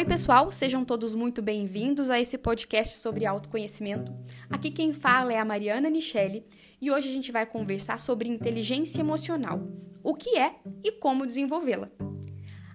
Oi, 0.00 0.06
pessoal, 0.06 0.50
sejam 0.50 0.82
todos 0.82 1.14
muito 1.14 1.42
bem-vindos 1.42 2.08
a 2.08 2.18
esse 2.18 2.38
podcast 2.38 2.96
sobre 2.96 3.26
autoconhecimento. 3.26 4.10
Aqui 4.48 4.70
quem 4.70 4.94
fala 4.94 5.30
é 5.30 5.38
a 5.38 5.44
Mariana 5.44 5.90
Nichelle 5.90 6.42
e 6.80 6.90
hoje 6.90 7.10
a 7.10 7.12
gente 7.12 7.30
vai 7.30 7.44
conversar 7.44 8.00
sobre 8.00 8.26
inteligência 8.26 9.00
emocional, 9.00 9.60
o 10.02 10.14
que 10.14 10.38
é 10.38 10.54
e 10.82 10.92
como 10.92 11.26
desenvolvê-la. 11.26 11.90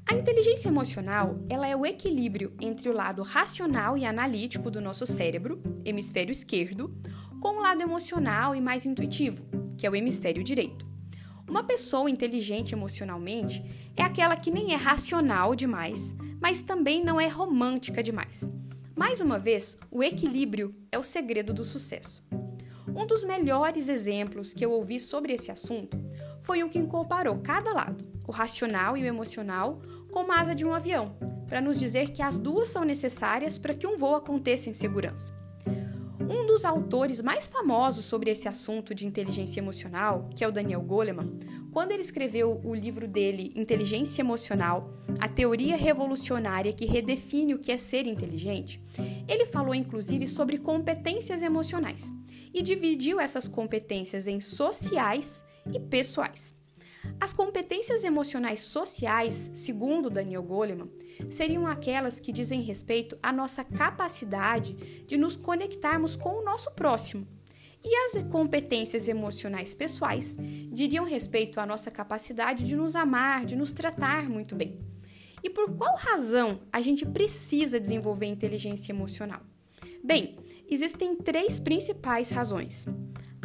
A 0.06 0.14
inteligência 0.14 0.70
emocional, 0.70 1.44
ela 1.50 1.66
é 1.66 1.76
o 1.76 1.84
equilíbrio 1.84 2.56
entre 2.62 2.90
o 2.90 2.94
lado 2.94 3.24
racional 3.24 3.98
e 3.98 4.06
analítico 4.06 4.70
do 4.70 4.80
nosso 4.80 5.08
cérebro, 5.08 5.64
hemisfério 5.84 6.32
esquerdo, 6.32 6.96
com 7.42 7.58
o 7.58 7.62
lado 7.62 7.82
emocional 7.82 8.56
e 8.56 8.62
mais 8.62 8.86
intuitivo, 8.86 9.48
que 9.80 9.88
é 9.88 9.90
o 9.90 9.96
hemisfério 9.96 10.44
direito. 10.44 10.85
Uma 11.48 11.64
pessoa 11.64 12.10
inteligente 12.10 12.74
emocionalmente 12.74 13.64
é 13.96 14.02
aquela 14.02 14.36
que 14.36 14.50
nem 14.50 14.74
é 14.74 14.76
racional 14.76 15.56
demais, 15.56 16.16
mas 16.42 16.62
também 16.62 17.04
não 17.04 17.22
é 17.22 17.28
romântica 17.28 18.02
demais. 18.02 18.50
Mais 18.96 19.22
uma 19.22 19.38
vez, 19.38 19.78
o 19.92 20.04
equilíbrio 20.04 20.76
é 20.92 20.98
o 20.98 21.04
segredo 21.04 21.54
do 21.54 21.64
sucesso. 21.64 22.24
Um 22.88 23.06
dos 23.06 23.24
melhores 23.24 23.90
exemplos 23.90 24.54
que 24.54 24.66
eu 24.66 24.72
ouvi 24.72 25.00
sobre 25.00 25.34
esse 25.34 25.52
assunto 25.52 25.98
foi 26.42 26.64
o 26.64 26.70
que 26.70 26.82
comparou 26.84 27.40
cada 27.40 27.74
lado, 27.74 28.06
o 28.28 28.32
racional 28.32 28.98
e 28.98 29.04
o 29.04 29.06
emocional, 29.06 29.82
com 30.12 30.22
uma 30.22 30.40
asa 30.40 30.56
de 30.56 30.66
um 30.66 30.74
avião, 30.74 31.16
para 31.46 31.62
nos 31.62 31.78
dizer 31.78 32.12
que 32.12 32.22
as 32.22 32.40
duas 32.40 32.70
são 32.70 32.84
necessárias 32.84 33.58
para 33.58 33.74
que 33.74 33.86
um 33.86 33.98
voo 33.98 34.16
aconteça 34.16 34.70
em 34.70 34.74
segurança. 34.74 35.45
Um 36.30 36.46
dos 36.46 36.66
autores 36.66 37.22
mais 37.22 37.48
famosos 37.48 38.06
sobre 38.06 38.32
esse 38.32 38.48
assunto 38.48 38.96
de 38.96 39.06
inteligência 39.06 39.60
emocional, 39.60 40.30
que 40.36 40.44
é 40.44 40.48
o 40.48 40.52
Daniel 40.52 40.82
Goleman, 40.82 41.38
quando 41.72 41.92
ele 41.92 42.02
escreveu 42.02 42.60
o 42.64 42.74
livro 42.74 43.08
dele 43.08 43.52
Inteligência 43.56 44.22
Emocional, 44.22 44.90
a 45.20 45.28
teoria 45.28 45.76
revolucionária 45.76 46.74
que 46.74 46.86
redefine 46.86 47.54
o 47.54 47.60
que 47.60 47.72
é 47.72 47.78
ser 47.78 48.08
inteligente, 48.08 48.82
ele 49.28 49.46
falou 49.46 49.76
inclusive 49.76 50.28
sobre 50.28 50.58
competências 50.58 51.42
emocionais 51.42 52.12
e 52.54 52.62
dividiu 52.62 53.20
essas 53.20 53.48
competências 53.48 54.28
em 54.28 54.40
sociais 54.40 55.44
e 55.72 55.80
pessoais. 55.80 56.56
As 57.20 57.34
competências 57.34 58.04
emocionais 58.04 58.62
sociais, 58.62 59.50
segundo 59.54 60.10
Daniel 60.10 60.44
Goleman, 60.44 60.90
seriam 61.30 61.66
aquelas 61.66 62.20
que 62.20 62.32
dizem 62.32 62.62
respeito 62.62 63.18
à 63.22 63.32
nossa 63.32 63.64
capacidade 63.64 64.74
de 65.08 65.18
nos 65.18 65.36
conectarmos 65.36 66.16
com 66.16 66.42
o 66.42 66.44
nosso 66.44 66.72
próximo. 66.72 67.28
E 67.84 67.96
as 67.96 68.24
competências 68.32 69.08
emocionais 69.08 69.76
pessoais 69.76 70.38
diriam 70.72 71.06
respeito 71.06 71.60
à 71.60 71.66
nossa 71.66 71.92
capacidade 71.92 72.66
de 72.66 72.76
nos 72.76 72.96
amar, 72.96 73.46
de 73.46 73.56
nos 73.56 73.72
tratar 73.72 74.28
muito 74.28 74.56
bem. 74.56 74.80
E 75.44 75.50
por 75.50 75.72
qual 75.76 75.96
razão 75.96 76.62
a 76.74 76.82
gente 76.82 77.06
precisa 77.06 77.80
desenvolver 77.80 78.26
inteligência 78.26 78.92
emocional? 78.92 79.42
Bem, 80.04 80.36
existem 80.68 81.16
três 81.16 81.60
principais 81.60 82.30
razões. 82.30 82.88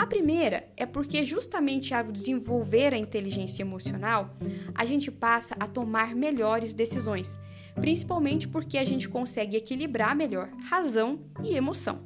A 0.01 0.06
primeira 0.06 0.67
é 0.79 0.87
porque, 0.87 1.27
justamente 1.27 1.93
ao 1.93 2.11
desenvolver 2.11 2.95
a 2.95 2.97
inteligência 2.97 3.62
emocional, 3.62 4.34
a 4.75 4.87
gente 4.87 5.11
passa 5.11 5.55
a 5.61 5.67
tomar 5.67 6.15
melhores 6.15 6.73
decisões, 6.73 7.39
principalmente 7.75 8.48
porque 8.48 8.78
a 8.78 8.84
gente 8.84 9.11
consegue 9.11 9.59
equilibrar 9.59 10.17
melhor 10.17 10.48
razão 10.71 11.21
e 11.45 11.55
emoção. 11.55 12.01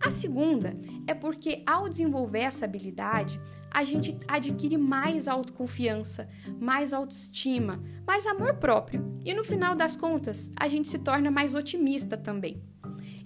A 0.00 0.10
segunda 0.10 0.76
é 1.06 1.14
porque, 1.14 1.62
ao 1.64 1.88
desenvolver 1.88 2.40
essa 2.40 2.64
habilidade, 2.64 3.40
a 3.70 3.84
gente 3.84 4.18
adquire 4.26 4.76
mais 4.76 5.28
autoconfiança, 5.28 6.28
mais 6.58 6.92
autoestima, 6.92 7.80
mais 8.04 8.26
amor 8.26 8.54
próprio 8.54 9.20
e, 9.24 9.32
no 9.32 9.44
final 9.44 9.76
das 9.76 9.94
contas, 9.94 10.50
a 10.56 10.66
gente 10.66 10.88
se 10.88 10.98
torna 10.98 11.30
mais 11.30 11.54
otimista 11.54 12.16
também. 12.16 12.60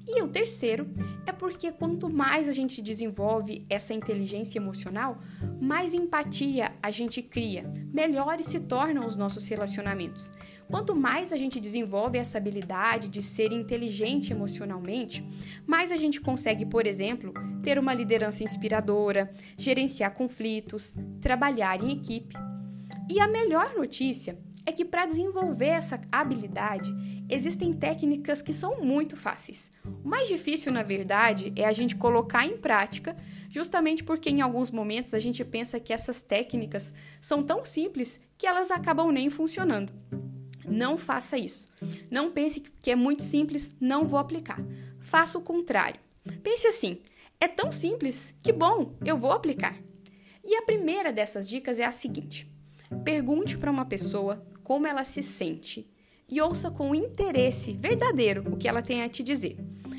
E 0.07 0.23
o 0.23 0.29
terceiro 0.29 0.87
é 1.27 1.33
porque 1.33 1.73
quanto 1.73 2.13
mais 2.13 2.49
a 2.49 2.53
gente 2.53 2.83
desenvolve 2.83 3.65
essa 3.71 3.95
inteligência 3.95 4.59
emocional, 4.59 5.19
mais 5.61 5.95
empatia 5.95 6.73
a 6.83 6.91
gente 6.91 7.23
cria, 7.23 7.63
melhores 7.93 8.47
se 8.47 8.61
tornam 8.61 9.07
os 9.07 9.17
nossos 9.17 9.47
relacionamentos. 9.49 10.31
Quanto 10.71 10.99
mais 10.99 11.33
a 11.33 11.37
gente 11.37 11.59
desenvolve 11.59 12.19
essa 12.19 12.39
habilidade 12.39 13.09
de 13.09 13.23
ser 13.23 13.53
inteligente 13.53 14.33
emocionalmente, 14.33 15.25
mais 15.67 15.91
a 15.91 15.97
gente 15.97 16.21
consegue, 16.21 16.67
por 16.67 16.87
exemplo, 16.87 17.33
ter 17.63 17.79
uma 17.79 17.95
liderança 17.95 18.45
inspiradora, 18.45 19.33
gerenciar 19.57 20.13
conflitos, 20.13 20.95
trabalhar 21.21 21.83
em 21.83 21.93
equipe. 21.93 22.35
E 23.11 23.21
a 23.21 23.29
melhor 23.29 23.75
notícia 23.75 24.39
é 24.67 24.73
que 24.73 24.85
para 24.85 25.07
desenvolver 25.07 25.67
essa 25.67 26.01
habilidade, 26.11 26.91
existem 27.29 27.73
técnicas 27.73 28.41
que 28.41 28.53
são 28.53 28.81
muito 28.81 29.17
fáceis. 29.17 29.71
O 30.05 30.09
mais 30.09 30.29
difícil, 30.29 30.73
na 30.73 30.83
verdade, 30.83 31.53
é 31.57 31.65
a 31.65 31.73
gente 31.73 31.97
colocar 31.97 32.47
em 32.47 32.57
prática, 32.57 33.15
justamente 33.51 34.03
porque 34.03 34.31
em 34.31 34.41
alguns 34.41 34.71
momentos 34.71 35.15
a 35.15 35.19
gente 35.19 35.45
pensa 35.45 35.79
que 35.79 35.93
essas 35.93 36.23
técnicas 36.23 36.95
são 37.21 37.43
tão 37.43 37.65
simples 37.65 38.21
que 38.39 38.47
elas 38.47 38.71
acabam 38.71 39.11
nem 39.11 39.31
funcionando. 39.31 39.93
Não 40.67 40.97
faça 40.97 41.37
isso. 41.37 41.69
Não 42.11 42.31
pense 42.31 42.61
que 42.61 42.91
é 42.91 42.97
muito 42.97 43.23
simples, 43.23 43.71
não 43.81 44.07
vou 44.07 44.19
aplicar. 44.19 44.59
Faça 44.99 45.39
o 45.39 45.43
contrário. 45.43 46.01
Pense 46.43 46.67
assim: 46.67 46.99
é 47.39 47.47
tão 47.47 47.71
simples, 47.71 48.35
que 48.43 48.53
bom, 48.53 48.95
eu 49.05 49.19
vou 49.19 49.33
aplicar. 49.33 49.77
E 50.43 50.55
a 50.57 50.63
primeira 50.63 51.13
dessas 51.13 51.49
dicas 51.49 51.79
é 51.79 51.85
a 51.85 51.93
seguinte: 51.93 52.51
pergunte 53.03 53.57
para 53.57 53.71
uma 53.71 53.85
pessoa 53.85 54.45
como 54.63 54.87
ela 54.87 55.05
se 55.05 55.23
sente 55.23 55.91
e 56.31 56.41
ouça 56.41 56.71
com 56.71 56.95
interesse 56.95 57.73
verdadeiro 57.73 58.53
o 58.53 58.57
que 58.57 58.69
ela 58.69 58.83
tem 58.83 59.03
a 59.03 59.09
te 59.09 59.23
dizer. 59.23 59.57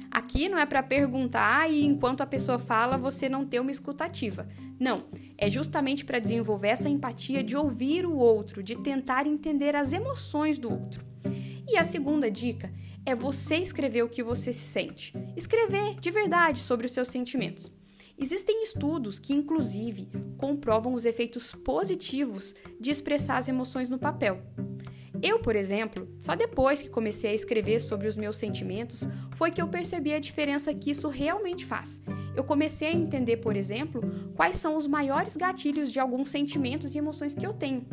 Aqui 0.10 0.48
não 0.48 0.58
é 0.58 0.66
para 0.66 0.82
perguntar 0.82 1.70
e 1.70 1.84
enquanto 1.84 2.22
a 2.22 2.26
pessoa 2.26 2.58
fala 2.58 2.98
você 2.98 3.28
não 3.28 3.46
ter 3.46 3.60
uma 3.60 3.72
escutativa. 3.72 4.48
Não, 4.80 5.06
é 5.38 5.50
justamente 5.50 6.06
para 6.06 6.20
desenvolver 6.20 6.70
essa 6.70 6.90
empatia 6.90 7.44
de 7.44 7.56
ouvir 7.56 8.06
o 8.06 8.16
outro, 8.16 8.64
de 8.64 8.76
tentar 8.78 9.28
entender 9.28 9.76
as 9.76 9.92
emoções 9.92 10.58
do 10.58 10.72
outro. 10.72 11.06
E 11.68 11.78
a 11.78 11.84
segunda 11.84 12.32
dica 12.32 12.72
é 13.06 13.14
você 13.14 13.58
escrever 13.58 14.04
o 14.04 14.10
que 14.10 14.24
você 14.24 14.54
se 14.54 14.66
sente. 14.66 15.14
Escrever 15.36 15.96
de 16.00 16.12
verdade 16.12 16.60
sobre 16.60 16.86
os 16.86 16.92
seus 16.92 17.10
sentimentos. 17.10 17.72
Existem 18.18 18.64
estudos 18.64 19.20
que, 19.20 19.34
inclusive, 19.34 20.10
comprovam 20.38 20.94
os 20.94 21.06
efeitos 21.06 21.54
positivos 21.54 22.56
de 22.80 22.90
expressar 22.90 23.38
as 23.38 23.50
emoções 23.50 23.90
no 23.90 24.00
papel. 24.00 24.42
Eu, 25.22 25.40
por 25.40 25.56
exemplo, 25.56 26.08
só 26.20 26.36
depois 26.36 26.82
que 26.82 26.90
comecei 26.90 27.32
a 27.32 27.34
escrever 27.34 27.82
sobre 27.82 28.08
os 28.08 28.16
meus 28.16 28.38
sentimentos 28.38 29.04
foi 29.36 29.52
que 29.52 29.62
eu 29.62 29.68
percebi 29.68 30.14
a 30.14 30.20
diferença 30.20 30.74
que 30.74 30.92
isso 30.92 31.10
realmente 31.10 31.66
faz. 31.66 32.02
Eu 32.36 32.44
comecei 32.44 32.90
a 32.90 32.94
entender, 32.94 33.38
por 33.38 33.56
exemplo, 33.56 34.02
quais 34.36 34.58
são 34.58 34.78
os 34.78 34.88
maiores 34.88 35.36
gatilhos 35.36 35.92
de 35.92 36.00
alguns 36.00 36.30
sentimentos 36.30 36.96
e 36.96 36.98
emoções 36.98 37.34
que 37.34 37.46
eu 37.46 37.54
tenho. 37.54 37.86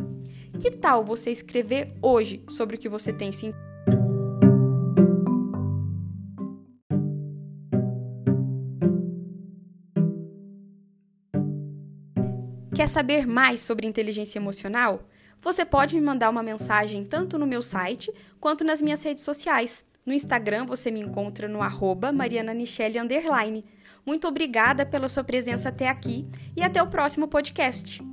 Que 0.61 0.71
tal 0.71 1.05
você 1.05 1.31
escrever 1.31 1.95
hoje 2.01 2.45
sobre 2.49 2.77
o 2.77 2.79
que 2.79 2.89
você 2.89 3.13
tem 3.13 3.33
sentido? 3.33 3.72
Quer 12.75 12.89
saber 12.89 13.27
mais 13.27 13.61
sobre 13.61 13.87
inteligência 13.87 14.39
emocional? 14.39 15.07
Você 15.43 15.63
pode 15.65 15.95
me 15.95 16.01
mandar 16.01 16.31
uma 16.31 16.43
mensagem 16.43 17.05
tanto 17.05 17.39
no 17.39 17.47
meu 17.47 17.61
site 17.61 18.11
quanto 18.41 18.65
nas 18.65 18.81
minhas 18.81 19.03
redes 19.03 19.23
sociais. 19.23 19.85
No 20.07 20.13
Instagram 20.13 20.65
você 20.65 20.91
me 20.91 21.01
encontra 21.01 21.47
no 21.47 21.61
arroba 21.61 22.11
Muito 24.07 24.27
obrigada 24.27 24.87
pela 24.87 25.09
sua 25.09 25.23
presença 25.23 25.69
até 25.69 25.89
aqui 25.89 26.27
e 26.57 26.63
até 26.63 26.83
o 26.83 26.89
próximo 26.89 27.29
podcast. 27.29 28.12